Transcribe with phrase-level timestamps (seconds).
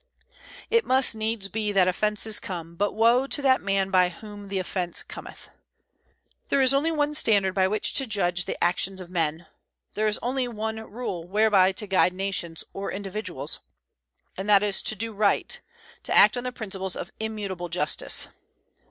[0.71, 4.57] "It must needs be that offences come; but woe to that man by whom the
[4.57, 5.49] offence cometh."
[6.49, 9.45] There is only one standard by which to judge the actions of men;
[9.93, 13.59] there is only one rule whereby to guide nations or individuals,
[14.35, 15.61] and that is, to do right;
[16.01, 18.27] to act on the principles of immutable justice.